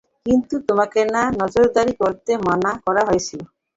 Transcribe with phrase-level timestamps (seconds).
[0.25, 3.41] কিন্তু তোমাকে না নজরদারি করতে মানা করা হয়েছিল?